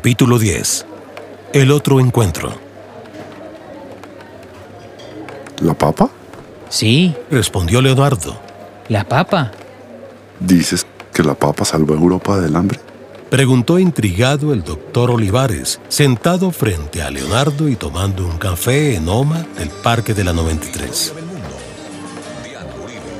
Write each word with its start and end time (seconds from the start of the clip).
Capítulo 0.00 0.38
10. 0.38 0.86
El 1.52 1.70
otro 1.70 2.00
encuentro. 2.00 2.54
¿La 5.60 5.74
papa? 5.74 6.08
Sí, 6.70 7.14
Respondió 7.30 7.82
Leonardo. 7.82 8.40
la 8.88 9.04
papa. 9.04 9.50
¿Dices 10.38 10.86
que 11.12 11.22
la 11.22 11.34
papa 11.34 11.66
salvó 11.66 11.92
a 11.92 11.98
Europa 11.98 12.40
del 12.40 12.56
hambre? 12.56 12.80
Preguntó 13.28 13.78
intrigado 13.78 14.54
el 14.54 14.64
doctor 14.64 15.10
Olivares, 15.10 15.82
sentado 15.90 16.50
frente 16.50 17.02
a 17.02 17.10
Leonardo 17.10 17.68
y 17.68 17.76
tomando 17.76 18.24
un 18.26 18.38
café 18.38 18.94
en 18.96 19.06
Oma 19.06 19.44
del 19.58 19.68
Parque 19.68 20.14
de 20.14 20.24
la 20.24 20.32
93. 20.32 21.12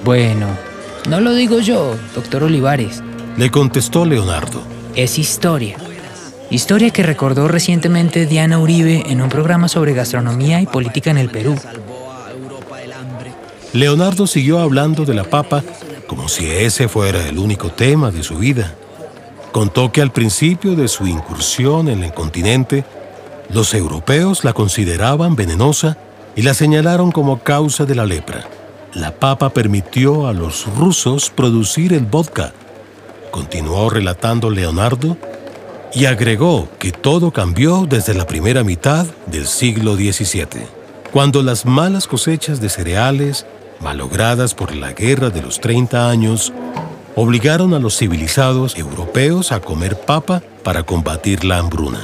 Bueno, 0.03 0.47
no 1.11 1.21
lo 1.21 1.35
digo 1.35 1.59
yo, 1.61 1.95
doctor 2.15 2.45
Olivares. 2.45 3.03
Le 3.37 3.51
contestó 3.51 4.07
Leonardo. 4.07 4.63
Es 4.97 5.19
historia. 5.19 5.77
Historia 6.51 6.91
que 6.91 7.05
recordó 7.05 7.47
recientemente 7.47 8.27
Diana 8.27 8.59
Uribe 8.59 9.05
en 9.07 9.23
un 9.23 9.29
programa 9.29 9.69
sobre 9.69 9.95
gastronomía 9.95 10.61
y 10.61 10.67
política 10.67 11.13
en 11.13 11.19
el 11.19 11.31
Perú. 11.31 11.55
Leonardo 13.73 14.27
siguió 14.27 14.59
hablando 14.59 15.05
de 15.05 15.15
la 15.15 15.23
papa 15.23 15.63
como 16.09 16.29
si 16.29 16.51
ese 16.51 16.89
fuera 16.89 17.29
el 17.29 17.39
único 17.39 17.71
tema 17.71 18.11
de 18.11 18.25
su 18.25 18.37
vida. 18.39 18.75
Contó 19.53 19.93
que 19.93 20.03
al 20.03 20.11
principio 20.11 20.75
de 20.75 20.89
su 20.89 21.07
incursión 21.07 21.89
en 21.89 22.03
el 22.03 22.13
continente, 22.13 22.85
los 23.49 23.73
europeos 23.75 24.43
la 24.43 24.53
consideraban 24.53 25.37
venenosa 25.37 25.99
y 26.35 26.43
la 26.43 26.55
señalaron 26.55 27.13
como 27.13 27.39
causa 27.39 27.85
de 27.85 27.95
la 27.95 28.07
lepra. 28.07 28.45
La 28.93 29.13
papa 29.13 29.51
permitió 29.51 30.27
a 30.27 30.33
los 30.33 30.67
rusos 30.77 31.31
producir 31.31 31.93
el 31.93 32.07
vodka. 32.07 32.53
Continuó 33.31 33.89
relatando 33.89 34.51
Leonardo 34.51 35.17
y 35.93 36.07
agregó 36.07 36.69
que 36.79 36.93
todo 36.93 37.33
cambió 37.33 37.87
desde 37.89 38.15
la 38.15 38.27
primera 38.27 38.63
mitad 38.63 39.07
del 39.27 39.47
siglo 39.47 39.97
XVII, 39.97 40.67
cuando 41.13 41.43
las 41.43 41.67
malas 41.67 42.07
cosechas 42.07 42.61
de 42.61 42.69
cereales, 42.69 43.47
malogradas 43.81 44.55
por 44.55 44.75
la 44.75 44.93
guerra 44.93 45.31
de 45.31 45.43
los 45.43 45.61
30 45.61 46.09
años, 46.09 46.53
obligaron 47.17 47.75
a 47.75 47.79
los 47.79 47.97
civilizados 47.97 48.77
europeos 48.77 49.53
a 49.53 49.61
comer 49.61 49.99
papa 50.01 50.43
para 50.63 50.85
combatir 50.85 51.45
la 51.45 51.59
hambruna. 51.59 52.01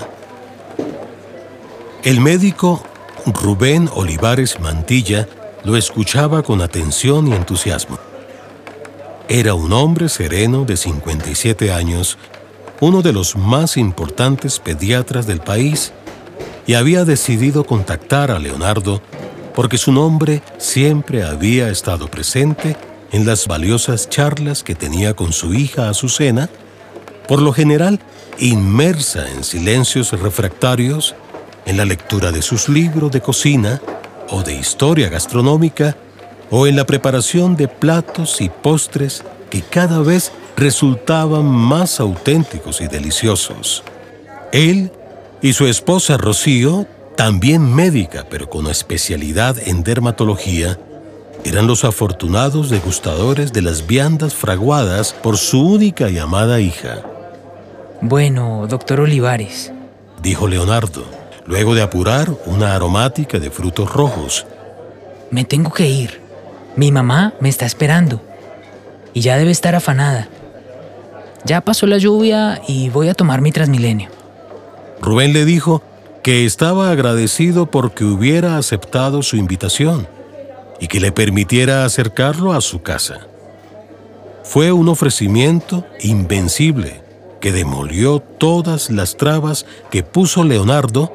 El 2.02 2.20
médico 2.20 2.82
Rubén 3.26 3.88
Olivares 3.94 4.60
Mantilla 4.60 5.28
lo 5.64 5.76
escuchaba 5.76 6.42
con 6.42 6.62
atención 6.62 7.26
y 7.28 7.32
entusiasmo. 7.32 7.98
Era 9.28 9.54
un 9.54 9.72
hombre 9.72 10.08
sereno 10.08 10.64
de 10.64 10.76
57 10.76 11.72
años, 11.72 12.18
uno 12.80 13.02
de 13.02 13.12
los 13.12 13.36
más 13.36 13.76
importantes 13.76 14.58
pediatras 14.58 15.26
del 15.26 15.40
país, 15.40 15.92
y 16.66 16.74
había 16.74 17.04
decidido 17.04 17.64
contactar 17.64 18.30
a 18.30 18.38
Leonardo 18.38 19.00
porque 19.54 19.78
su 19.78 19.92
nombre 19.92 20.42
siempre 20.58 21.24
había 21.24 21.70
estado 21.70 22.08
presente 22.08 22.76
en 23.12 23.24
las 23.24 23.46
valiosas 23.46 24.10
charlas 24.10 24.62
que 24.62 24.74
tenía 24.74 25.14
con 25.14 25.32
su 25.32 25.54
hija 25.54 25.88
Azucena, 25.88 26.50
por 27.26 27.40
lo 27.40 27.52
general 27.52 28.00
inmersa 28.38 29.30
en 29.30 29.44
silencios 29.44 30.12
refractarios, 30.12 31.14
en 31.64 31.78
la 31.78 31.84
lectura 31.84 32.32
de 32.32 32.42
sus 32.42 32.68
libros 32.68 33.10
de 33.10 33.22
cocina 33.22 33.80
o 34.28 34.42
de 34.42 34.54
historia 34.54 35.08
gastronómica, 35.08 35.96
o 36.50 36.66
en 36.66 36.76
la 36.76 36.84
preparación 36.84 37.56
de 37.56 37.66
platos 37.66 38.40
y 38.40 38.48
postres 38.48 39.24
que 39.50 39.62
cada 39.62 40.00
vez 40.00 40.32
resultaban 40.56 41.44
más 41.44 42.00
auténticos 42.00 42.80
y 42.80 42.88
deliciosos. 42.88 43.84
Él 44.52 44.90
y 45.42 45.52
su 45.52 45.66
esposa 45.66 46.16
Rocío, 46.16 46.86
también 47.16 47.74
médica 47.74 48.26
pero 48.28 48.48
con 48.48 48.66
especialidad 48.66 49.56
en 49.66 49.82
dermatología, 49.82 50.78
eran 51.44 51.66
los 51.66 51.84
afortunados 51.84 52.70
degustadores 52.70 53.52
de 53.52 53.62
las 53.62 53.86
viandas 53.86 54.34
fraguadas 54.34 55.12
por 55.12 55.36
su 55.36 55.62
única 55.64 56.08
y 56.10 56.18
amada 56.18 56.60
hija, 56.60 57.02
Bueno, 58.00 58.66
doctor 58.68 59.00
Olivares, 59.00 59.72
dijo 60.22 60.48
Leonardo, 60.48 61.04
luego 61.46 61.74
de 61.74 61.82
apurar 61.82 62.30
una 62.46 62.74
aromática 62.74 63.38
de 63.38 63.50
frutos 63.50 63.92
rojos. 63.92 64.46
me 65.30 65.44
tengo 65.44 65.72
que 65.72 65.88
ir. 65.88 66.20
Mi 66.76 66.92
mamá 66.92 67.34
me 67.40 67.48
está 67.48 67.64
esperando. 67.64 68.20
Y 69.14 69.20
ya 69.22 69.38
debe 69.38 69.50
estar 69.50 69.74
afanada. 69.74 70.28
Ya 71.46 71.60
pasó 71.60 71.86
la 71.86 71.98
lluvia 71.98 72.60
y 72.66 72.88
voy 72.88 73.08
a 73.08 73.14
tomar 73.14 73.40
mi 73.40 73.52
Transmilenio. 73.52 74.10
Rubén 75.00 75.32
le 75.32 75.44
dijo 75.44 75.80
que 76.24 76.44
estaba 76.44 76.90
agradecido 76.90 77.66
porque 77.66 78.04
hubiera 78.04 78.58
aceptado 78.58 79.22
su 79.22 79.36
invitación 79.36 80.08
y 80.80 80.88
que 80.88 80.98
le 80.98 81.12
permitiera 81.12 81.84
acercarlo 81.84 82.52
a 82.52 82.60
su 82.60 82.82
casa. 82.82 83.28
Fue 84.42 84.72
un 84.72 84.88
ofrecimiento 84.88 85.86
invencible 86.00 87.00
que 87.40 87.52
demolió 87.52 88.18
todas 88.18 88.90
las 88.90 89.16
trabas 89.16 89.66
que 89.90 90.02
puso 90.02 90.42
Leonardo 90.42 91.12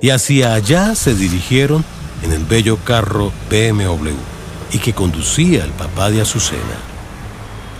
y 0.00 0.10
hacia 0.10 0.54
allá 0.54 0.94
se 0.94 1.14
dirigieron 1.14 1.84
en 2.22 2.32
el 2.32 2.44
bello 2.44 2.78
carro 2.84 3.32
BMW 3.50 4.12
y 4.72 4.78
que 4.78 4.94
conducía 4.94 5.62
el 5.62 5.72
papá 5.72 6.10
de 6.10 6.22
Azucena. 6.22 6.93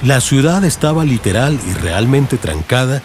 La 0.04 0.20
ciudad 0.20 0.62
estaba 0.66 1.03
literal 1.06 1.59
y 1.66 1.72
realmente 1.72 2.37
trancada 2.37 3.03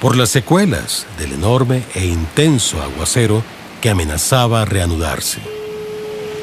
por 0.00 0.16
las 0.16 0.30
secuelas 0.30 1.04
del 1.18 1.32
enorme 1.32 1.82
e 1.96 2.06
intenso 2.06 2.80
aguacero 2.80 3.42
que 3.80 3.90
amenazaba 3.90 4.64
reanudarse. 4.64 5.40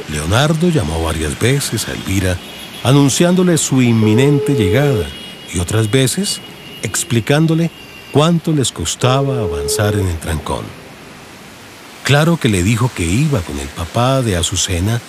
Leonardo 0.09 0.67
llamó 0.67 1.01
varias 1.01 1.39
veces 1.39 1.87
a 1.87 1.93
Elvira 1.93 2.37
anunciándole 2.83 3.57
su 3.57 3.81
inminente 3.81 4.55
llegada 4.55 5.07
y 5.53 5.59
otras 5.59 5.89
veces 5.89 6.41
explicándole 6.81 7.71
cuánto 8.11 8.51
les 8.51 8.73
costaba 8.73 9.39
avanzar 9.39 9.93
en 9.93 10.05
el 10.05 10.17
trancón. 10.17 10.65
Claro 12.03 12.35
que 12.35 12.49
le 12.49 12.61
dijo 12.61 12.91
que 12.93 13.05
iba 13.05 13.39
con 13.39 13.57
el 13.57 13.69
papá 13.69 14.21
de 14.21 14.35
Azucena, 14.35 14.99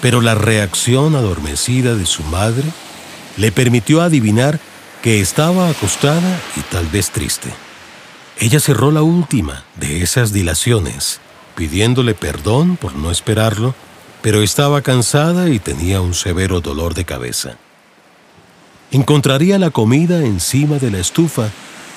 pero 0.00 0.22
la 0.22 0.34
reacción 0.34 1.14
adormecida 1.14 1.94
de 1.94 2.06
su 2.06 2.22
madre 2.22 2.64
le 3.36 3.52
permitió 3.52 4.02
adivinar 4.02 4.60
que 5.02 5.20
estaba 5.20 5.68
acostada 5.68 6.40
y 6.56 6.60
tal 6.62 6.86
vez 6.86 7.10
triste. 7.10 7.50
Ella 8.38 8.60
cerró 8.60 8.90
la 8.90 9.02
última 9.02 9.64
de 9.76 10.02
esas 10.02 10.32
dilaciones, 10.32 11.20
pidiéndole 11.56 12.14
perdón 12.14 12.76
por 12.76 12.94
no 12.94 13.10
esperarlo, 13.10 13.74
pero 14.22 14.42
estaba 14.42 14.82
cansada 14.82 15.48
y 15.48 15.58
tenía 15.58 16.00
un 16.00 16.14
severo 16.14 16.60
dolor 16.60 16.94
de 16.94 17.04
cabeza. 17.04 17.56
Encontraría 18.90 19.58
la 19.58 19.70
comida 19.70 20.24
encima 20.24 20.78
de 20.78 20.90
la 20.90 20.98
estufa, 20.98 21.50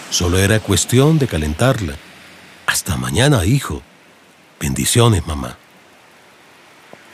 solo 0.09 0.38
era 0.38 0.59
cuestión 0.59 1.17
de 1.17 1.27
calentarla. 1.27 1.95
Hasta 2.67 2.97
mañana, 2.97 3.45
hijo. 3.45 3.81
Bendiciones, 4.59 5.25
mamá. 5.25 5.57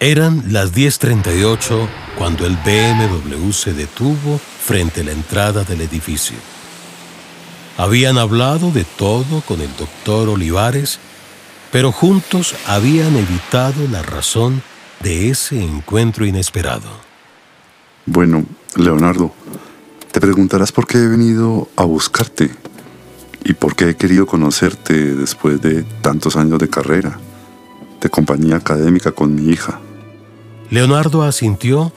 Eran 0.02 0.54
las 0.54 0.74
10.38 0.74 1.90
cuando 2.18 2.46
el 2.46 2.56
BMW 2.56 3.52
se 3.52 3.74
detuvo 3.74 4.38
frente 4.38 5.02
a 5.02 5.04
la 5.04 5.12
entrada 5.12 5.66
del 5.66 5.82
edificio. 5.82 6.38
Habían 7.76 8.18
hablado 8.18 8.72
de 8.72 8.86
todo 8.86 9.42
con 9.42 9.60
el 9.60 9.76
doctor 9.76 10.30
Olivares, 10.30 11.00
pero 11.70 11.92
juntos 11.92 12.56
habían 12.66 13.14
evitado 13.18 13.90
la 13.92 14.02
razón 14.02 14.62
de 15.02 15.32
ese 15.32 15.62
encuentro 15.62 16.26
inesperado. 16.26 16.90
Bueno, 18.06 18.46
Leonardo, 18.78 19.34
te 20.14 20.22
preguntarás 20.22 20.72
por 20.72 20.88
qué 20.88 21.00
he 21.00 21.08
venido 21.08 21.68
a 21.76 21.84
buscarte 21.84 22.52
y 23.44 23.52
por 23.52 23.76
qué 23.76 23.90
he 23.90 23.96
querido 23.98 24.26
conocerte 24.26 24.94
después 25.16 25.62
de 25.62 25.84
tantos 26.02 26.38
años 26.38 26.58
de 26.60 26.70
carrera, 26.70 27.20
de 28.00 28.10
compañía 28.10 28.56
académica 28.56 29.12
con 29.12 29.36
mi 29.36 29.50
hija. 29.50 29.82
Leonardo 30.70 31.24
asintió 31.24 31.92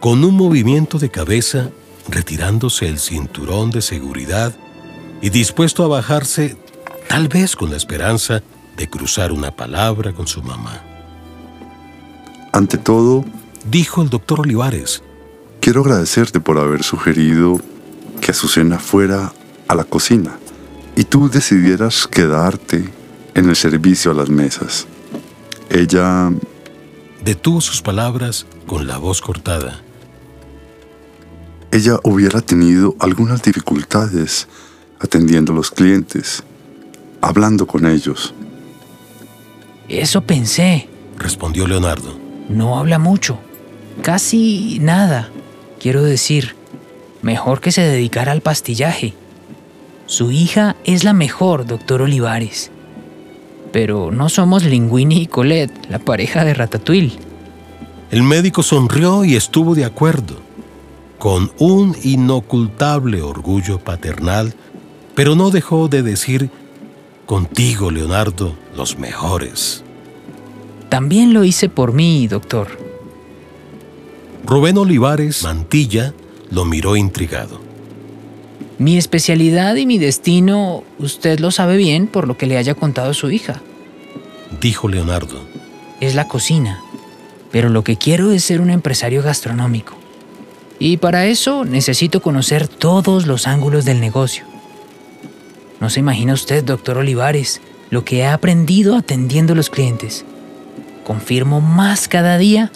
con 0.00 0.24
un 0.24 0.34
movimiento 0.34 0.98
de 0.98 1.10
cabeza, 1.10 1.70
retirándose 2.08 2.88
el 2.88 2.98
cinturón 2.98 3.70
de 3.70 3.82
seguridad 3.82 4.54
y 5.20 5.30
dispuesto 5.30 5.84
a 5.84 5.88
bajarse, 5.88 6.56
tal 7.08 7.28
vez 7.28 7.56
con 7.56 7.70
la 7.70 7.76
esperanza 7.76 8.42
de 8.76 8.88
cruzar 8.88 9.32
una 9.32 9.50
palabra 9.50 10.12
con 10.12 10.26
su 10.26 10.42
mamá. 10.42 10.82
Ante 12.52 12.78
todo, 12.78 13.24
Dijo 13.70 14.00
el 14.00 14.10
doctor 14.10 14.40
Olivares, 14.40 15.02
quiero 15.60 15.80
agradecerte 15.80 16.38
por 16.38 16.56
haber 16.56 16.84
sugerido 16.84 17.60
que 18.20 18.30
Azucena 18.30 18.78
fuera 18.78 19.32
a 19.66 19.74
la 19.74 19.82
cocina 19.82 20.38
y 20.94 21.02
tú 21.02 21.28
decidieras 21.28 22.06
quedarte 22.06 22.88
en 23.34 23.48
el 23.48 23.56
servicio 23.56 24.12
a 24.12 24.14
las 24.14 24.30
mesas. 24.30 24.86
Ella 25.68 26.30
detuvo 27.26 27.60
sus 27.60 27.82
palabras 27.82 28.46
con 28.68 28.86
la 28.86 28.98
voz 28.98 29.20
cortada. 29.20 29.80
ella 31.72 31.98
hubiera 32.04 32.40
tenido 32.40 32.94
algunas 33.00 33.42
dificultades 33.42 34.46
atendiendo 35.00 35.52
a 35.52 35.56
los 35.56 35.70
clientes. 35.72 36.44
hablando 37.20 37.66
con 37.66 37.86
ellos. 37.86 38.32
Eso 39.88 40.20
pensé, 40.20 40.88
respondió 41.18 41.66
Leonardo. 41.66 42.16
No 42.48 42.78
habla 42.78 43.00
mucho, 43.00 43.40
casi 44.02 44.78
nada. 44.80 45.30
Quiero 45.80 46.04
decir, 46.04 46.54
mejor 47.22 47.60
que 47.60 47.72
se 47.72 47.82
dedicara 47.82 48.30
al 48.30 48.42
pastillaje. 48.42 49.14
Su 50.06 50.30
hija 50.30 50.76
es 50.84 51.02
la 51.02 51.14
mejor, 51.14 51.66
doctor 51.66 52.02
Olivares. 52.02 52.70
Pero 53.76 54.10
no 54.10 54.30
somos 54.30 54.64
Linguini 54.64 55.18
y 55.18 55.26
Colette, 55.26 55.90
la 55.90 55.98
pareja 55.98 56.46
de 56.46 56.54
Ratatouille. 56.54 57.12
El 58.10 58.22
médico 58.22 58.62
sonrió 58.62 59.22
y 59.22 59.36
estuvo 59.36 59.74
de 59.74 59.84
acuerdo, 59.84 60.36
con 61.18 61.52
un 61.58 61.94
inocultable 62.02 63.20
orgullo 63.20 63.78
paternal, 63.78 64.54
pero 65.14 65.34
no 65.34 65.50
dejó 65.50 65.88
de 65.88 66.02
decir, 66.02 66.48
contigo, 67.26 67.90
Leonardo, 67.90 68.54
los 68.74 68.98
mejores. 68.98 69.84
También 70.88 71.34
lo 71.34 71.44
hice 71.44 71.68
por 71.68 71.92
mí, 71.92 72.28
doctor. 72.28 72.68
Rubén 74.46 74.78
Olivares 74.78 75.42
Mantilla 75.42 76.14
lo 76.50 76.64
miró 76.64 76.96
intrigado. 76.96 77.60
Mi 78.78 78.96
especialidad 78.96 79.76
y 79.76 79.84
mi 79.84 79.98
destino, 79.98 80.82
usted 80.98 81.40
lo 81.40 81.50
sabe 81.50 81.76
bien 81.76 82.06
por 82.06 82.26
lo 82.26 82.38
que 82.38 82.46
le 82.46 82.56
haya 82.56 82.74
contado 82.74 83.12
su 83.12 83.30
hija. 83.30 83.62
Dijo 84.60 84.88
Leonardo. 84.88 85.40
Es 86.00 86.14
la 86.14 86.28
cocina, 86.28 86.80
pero 87.52 87.68
lo 87.68 87.84
que 87.84 87.96
quiero 87.96 88.32
es 88.32 88.44
ser 88.44 88.60
un 88.60 88.70
empresario 88.70 89.22
gastronómico. 89.22 89.94
Y 90.78 90.98
para 90.98 91.26
eso 91.26 91.64
necesito 91.64 92.20
conocer 92.20 92.68
todos 92.68 93.26
los 93.26 93.46
ángulos 93.46 93.84
del 93.84 94.00
negocio. 94.00 94.44
No 95.80 95.90
se 95.90 96.00
imagina 96.00 96.34
usted, 96.34 96.64
doctor 96.64 96.98
Olivares, 96.98 97.60
lo 97.90 98.04
que 98.04 98.18
he 98.18 98.26
aprendido 98.26 98.96
atendiendo 98.96 99.52
a 99.52 99.56
los 99.56 99.70
clientes. 99.70 100.24
Confirmo 101.04 101.60
más 101.60 102.08
cada 102.08 102.38
día 102.38 102.72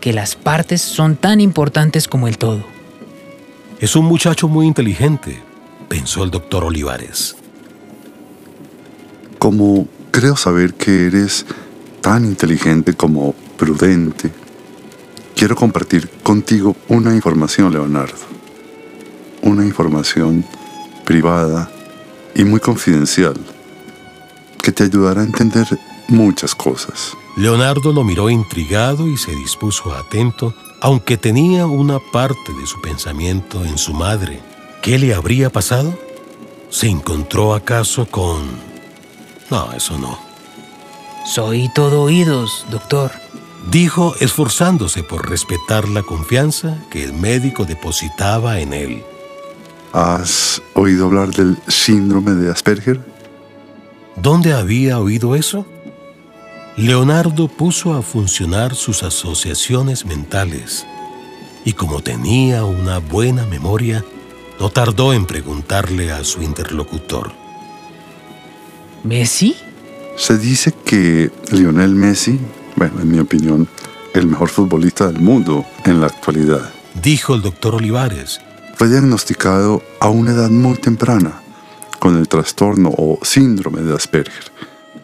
que 0.00 0.12
las 0.12 0.36
partes 0.36 0.82
son 0.82 1.16
tan 1.16 1.40
importantes 1.40 2.08
como 2.08 2.28
el 2.28 2.38
todo. 2.38 2.64
Es 3.80 3.96
un 3.96 4.04
muchacho 4.04 4.48
muy 4.48 4.66
inteligente, 4.66 5.42
pensó 5.88 6.22
el 6.24 6.30
doctor 6.30 6.64
Olivares. 6.64 7.36
Como 9.38 9.88
creo 10.14 10.36
saber 10.36 10.74
que 10.74 11.08
eres 11.08 11.44
tan 12.00 12.24
inteligente 12.24 12.94
como 12.94 13.34
prudente, 13.56 14.30
quiero 15.34 15.56
compartir 15.56 16.08
contigo 16.22 16.76
una 16.86 17.16
información, 17.16 17.72
Leonardo. 17.72 18.14
Una 19.42 19.64
información 19.64 20.44
privada 21.04 21.68
y 22.32 22.44
muy 22.44 22.60
confidencial 22.60 23.34
que 24.62 24.70
te 24.70 24.84
ayudará 24.84 25.22
a 25.22 25.24
entender 25.24 25.66
muchas 26.06 26.54
cosas. 26.54 27.16
Leonardo 27.36 27.92
lo 27.92 28.04
miró 28.04 28.30
intrigado 28.30 29.08
y 29.08 29.16
se 29.16 29.34
dispuso 29.34 29.92
atento 29.92 30.54
aunque 30.80 31.16
tenía 31.16 31.66
una 31.66 31.98
parte 31.98 32.52
de 32.60 32.66
su 32.68 32.80
pensamiento 32.80 33.64
en 33.64 33.78
su 33.78 33.92
madre. 33.92 34.40
¿Qué 34.80 34.96
le 34.96 35.12
habría 35.12 35.50
pasado? 35.50 35.98
¿Se 36.70 36.86
encontró 36.86 37.52
acaso 37.52 38.06
con... 38.06 38.73
No, 39.54 39.72
eso 39.72 39.96
no. 39.96 40.18
Soy 41.24 41.68
todo 41.68 42.02
oídos, 42.02 42.66
doctor. 42.72 43.12
Dijo 43.70 44.16
esforzándose 44.18 45.04
por 45.04 45.30
respetar 45.30 45.88
la 45.88 46.02
confianza 46.02 46.76
que 46.90 47.04
el 47.04 47.12
médico 47.12 47.64
depositaba 47.64 48.58
en 48.58 48.72
él. 48.72 49.04
¿Has 49.92 50.60
oído 50.74 51.06
hablar 51.06 51.28
del 51.30 51.56
síndrome 51.68 52.32
de 52.32 52.50
Asperger? 52.50 53.00
¿Dónde 54.16 54.54
había 54.54 54.98
oído 54.98 55.36
eso? 55.36 55.64
Leonardo 56.76 57.46
puso 57.46 57.94
a 57.94 58.02
funcionar 58.02 58.74
sus 58.74 59.04
asociaciones 59.04 60.04
mentales 60.04 60.84
y 61.64 61.74
como 61.74 62.02
tenía 62.02 62.64
una 62.64 62.98
buena 62.98 63.46
memoria, 63.46 64.04
no 64.58 64.68
tardó 64.70 65.12
en 65.12 65.26
preguntarle 65.26 66.10
a 66.10 66.24
su 66.24 66.42
interlocutor. 66.42 67.43
¿Messi? 69.04 69.54
Se 70.16 70.38
dice 70.38 70.72
que 70.84 71.30
Lionel 71.50 71.94
Messi, 71.94 72.40
bueno, 72.76 73.00
en 73.02 73.10
mi 73.10 73.18
opinión, 73.18 73.68
el 74.14 74.26
mejor 74.26 74.48
futbolista 74.48 75.06
del 75.06 75.20
mundo 75.20 75.64
en 75.84 76.00
la 76.00 76.06
actualidad. 76.06 76.72
Dijo 77.02 77.34
el 77.34 77.42
doctor 77.42 77.74
Olivares. 77.74 78.40
Fue 78.76 78.88
diagnosticado 78.88 79.82
a 80.00 80.08
una 80.08 80.32
edad 80.32 80.50
muy 80.50 80.76
temprana 80.76 81.42
con 82.00 82.16
el 82.16 82.28
trastorno 82.28 82.92
o 82.96 83.18
síndrome 83.22 83.82
de 83.82 83.94
Asperger 83.94 84.52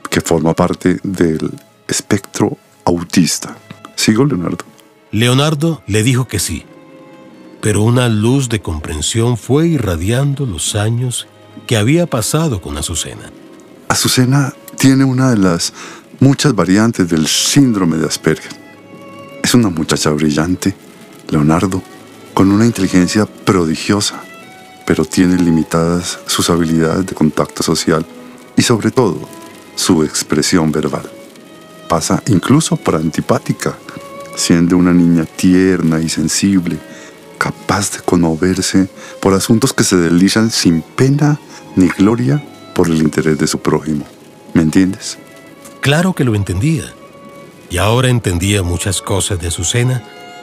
que 0.09 0.21
forma 0.21 0.55
parte 0.55 0.99
del 1.03 1.51
espectro 1.87 2.57
autista. 2.85 3.57
¿Sigo, 3.95 4.25
Leonardo? 4.25 4.65
Leonardo 5.13 5.83
le 5.87 6.03
dijo 6.03 6.27
que 6.27 6.39
sí, 6.39 6.65
pero 7.61 7.83
una 7.83 8.09
luz 8.09 8.49
de 8.49 8.61
comprensión 8.61 9.37
fue 9.37 9.69
irradiando 9.69 10.47
los 10.47 10.75
años 10.75 11.27
que 11.67 11.77
había 11.77 12.07
pasado 12.07 12.61
con 12.61 12.77
Azucena. 12.77 13.31
Azucena 13.91 14.55
tiene 14.79 15.03
una 15.03 15.31
de 15.31 15.37
las 15.37 15.73
muchas 16.21 16.55
variantes 16.55 17.09
del 17.09 17.27
síndrome 17.27 17.97
de 17.97 18.07
Asperger. 18.07 18.53
Es 19.43 19.53
una 19.53 19.69
muchacha 19.69 20.11
brillante, 20.11 20.77
Leonardo, 21.29 21.83
con 22.33 22.53
una 22.53 22.67
inteligencia 22.67 23.27
prodigiosa, 23.27 24.23
pero 24.87 25.05
tiene 25.05 25.43
limitadas 25.43 26.21
sus 26.27 26.51
habilidades 26.51 27.05
de 27.05 27.17
contacto 27.17 27.65
social 27.65 28.07
y 28.57 28.63
sobre 28.63 28.93
todo 28.93 29.29
su 29.75 30.05
expresión 30.05 30.71
verbal. 30.71 31.11
Pasa 31.89 32.23
incluso 32.29 32.77
por 32.77 32.95
antipática, 32.95 33.75
siendo 34.37 34.77
una 34.77 34.93
niña 34.93 35.25
tierna 35.25 35.99
y 35.99 36.09
sensible, 36.09 36.79
capaz 37.39 37.91
de 37.91 37.99
conmoverse 38.05 38.89
por 39.21 39.35
asuntos 39.35 39.73
que 39.73 39.83
se 39.83 39.97
deslizan 39.97 40.53
sin 40.53 40.81
pena 40.81 41.41
ni 41.75 41.89
gloria 41.89 42.41
por 42.75 42.89
el 42.89 42.99
interés 42.99 43.39
de 43.39 43.47
su 43.47 43.61
prójimo. 43.61 44.05
¿Me 44.55 44.63
entiendes? 44.63 45.19
Claro 45.81 46.13
que 46.13 46.25
lo 46.25 46.35
entendía. 46.35 46.85
Y 47.71 47.79
ahora 47.79 48.09
entendía 48.09 48.63
muchas 48.63 49.01
cosas 49.01 49.41
de 49.41 49.49
Azucena, 49.49 50.03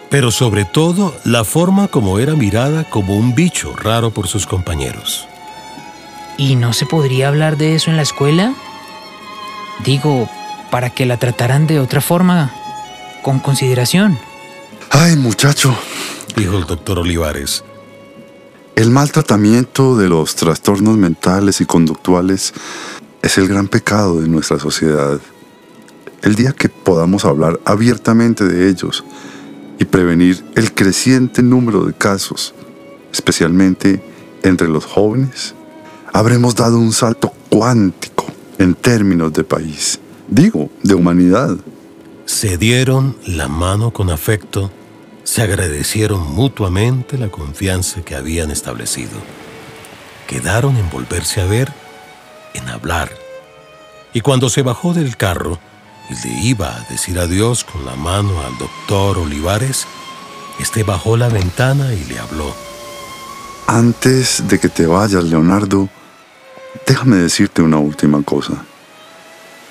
pero 0.09 0.31
sobre 0.31 0.65
todo 0.65 1.13
la 1.25 1.43
forma 1.43 1.87
como 1.87 2.19
era 2.19 2.35
mirada 2.35 2.89
como 2.89 3.17
un 3.17 3.35
bicho 3.35 3.75
raro 3.75 4.11
por 4.11 4.27
sus 4.27 4.45
compañeros. 4.47 5.27
¿Y 6.37 6.55
no 6.55 6.71
se 6.73 6.85
podría 6.85 7.27
hablar 7.27 7.57
de 7.57 7.75
eso 7.75 7.89
en 7.89 7.97
la 7.97 8.03
escuela? 8.03 8.53
Digo, 9.83 10.29
para 10.71 10.89
que 10.89 11.05
la 11.05 11.17
trataran 11.17 11.67
de 11.67 11.79
otra 11.79 12.01
forma, 12.01 12.53
con 13.21 13.39
consideración. 13.39 14.17
Ay, 14.89 15.15
muchacho, 15.15 15.77
dijo 16.35 16.57
el 16.57 16.65
doctor 16.65 16.99
Olivares. 16.99 17.63
El 18.77 18.91
maltratamiento 18.91 19.97
de 19.97 20.07
los 20.07 20.35
trastornos 20.35 20.95
mentales 20.95 21.59
y 21.59 21.65
conductuales 21.65 22.53
es 23.21 23.37
el 23.37 23.49
gran 23.49 23.67
pecado 23.67 24.21
de 24.21 24.29
nuestra 24.29 24.59
sociedad. 24.59 25.19
El 26.21 26.35
día 26.35 26.53
que 26.53 26.69
podamos 26.69 27.25
hablar 27.25 27.59
abiertamente 27.65 28.45
de 28.45 28.69
ellos 28.69 29.03
y 29.79 29.83
prevenir 29.83 30.45
el 30.55 30.73
creciente 30.73 31.43
número 31.43 31.85
de 31.85 31.93
casos, 31.93 32.53
especialmente 33.11 34.01
entre 34.43 34.69
los 34.69 34.85
jóvenes, 34.85 35.55
habremos 36.13 36.55
dado 36.55 36.77
un 36.79 36.93
salto 36.93 37.33
cuántico 37.49 38.27
en 38.59 38.75
términos 38.75 39.33
de 39.33 39.43
país 39.43 39.99
digo, 40.27 40.69
de 40.83 40.93
humanidad. 40.93 41.57
Se 42.25 42.57
dieron 42.57 43.15
la 43.25 43.47
mano 43.47 43.91
con 43.91 44.09
afecto, 44.09 44.71
se 45.37 45.43
agradecieron 45.43 46.33
mutuamente 46.33 47.15
la 47.15 47.29
confianza 47.29 48.01
que 48.01 48.15
habían 48.15 48.49
establecido. 48.49 49.19
Quedaron 50.25 50.77
en 50.77 50.89
volverse 50.89 51.41
a 51.41 51.45
ver, 51.45 51.71
en 52.55 52.67
hablar. 52.69 53.11
Y 54.13 54.21
cuando 54.21 54.49
se 54.49 54.63
bajó 54.63 54.95
del 54.95 55.15
carro 55.15 55.59
y 56.09 56.27
le 56.27 56.33
iba 56.41 56.75
a 56.75 56.79
decir 56.89 57.19
adiós 57.19 57.63
con 57.63 57.85
la 57.85 57.95
mano 57.95 58.41
al 58.41 58.57
doctor 58.57 59.19
Olivares, 59.19 59.85
este 60.59 60.81
bajó 60.81 61.17
la 61.17 61.29
ventana 61.29 61.93
y 61.93 62.03
le 62.05 62.17
habló. 62.17 62.55
Antes 63.67 64.47
de 64.47 64.59
que 64.59 64.69
te 64.69 64.87
vayas, 64.87 65.23
Leonardo, 65.23 65.87
déjame 66.87 67.17
decirte 67.17 67.61
una 67.61 67.77
última 67.77 68.23
cosa. 68.23 68.65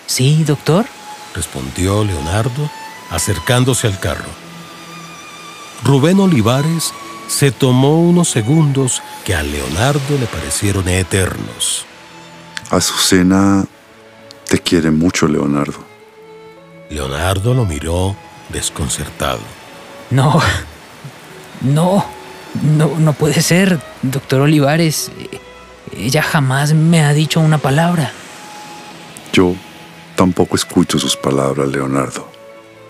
Sí, 0.07 0.45
doctor, 0.45 0.87
respondió 1.35 2.05
Leonardo, 2.05 2.71
acercándose 3.11 3.89
al 3.89 3.99
carro. 3.99 4.46
Rubén 5.85 6.21
Olivares 6.21 6.93
se 7.29 7.51
tomó 7.51 8.01
unos 8.01 8.29
segundos 8.29 9.03
que 9.25 9.35
a 9.35 9.43
Leonardo 9.43 10.19
le 10.19 10.27
parecieron 10.27 10.89
eternos. 10.89 11.85
Azucena 12.71 13.67
te 14.49 14.59
quiere 14.59 14.91
mucho, 14.91 15.27
Leonardo. 15.27 15.79
Leonardo 16.91 17.55
lo 17.55 17.65
miró 17.65 18.17
desconcertado. 18.49 19.41
No, 20.11 20.41
no, 21.63 22.05
no, 22.63 22.99
no 22.99 23.13
puede 23.13 23.43
ser, 23.43 23.81
doctor 24.03 24.43
Olivares. 24.43 25.11
Ella 25.97 26.23
jamás 26.23 26.75
me 26.75 27.03
ha 27.03 27.13
dicho 27.13 27.41
una 27.41 27.59
palabra. 27.59 28.13
Yo 29.33 29.55
tampoco 30.15 30.57
escucho 30.57 30.99
sus 30.99 31.17
palabras, 31.17 31.69
Leonardo. 31.69 32.29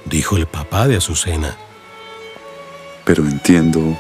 Dijo 0.05 0.37
el 0.37 0.47
papá 0.47 0.87
de 0.89 0.97
Azucena. 0.97 1.57
Pero 3.07 3.23
entiendo 3.23 3.97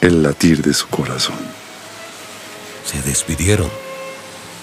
el 0.00 0.22
latir 0.22 0.62
de 0.62 0.72
su 0.72 0.86
corazón. 0.86 1.36
Se 2.86 3.02
despidieron. 3.02 3.68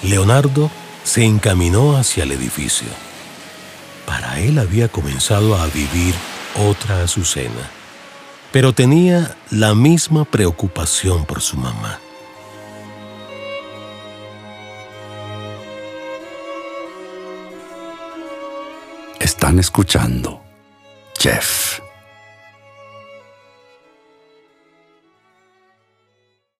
Leonardo 0.02 0.72
se 1.04 1.26
encaminó 1.26 1.98
hacia 1.98 2.24
el 2.24 2.32
edificio. 2.32 2.88
Para 4.06 4.40
él 4.40 4.58
había 4.58 4.88
comenzado 4.88 5.58
a 5.58 5.68
vivir 5.68 6.16
otra 6.56 7.04
Azucena, 7.04 7.70
pero 8.54 8.74
tenía 8.74 9.36
la 9.52 9.76
misma 9.76 10.24
preocupación 10.24 11.26
por 11.26 11.42
su 11.42 11.58
mamá. 11.58 12.00
Están 19.20 19.60
escuchando 19.60 20.42
Jeff. 21.20 21.67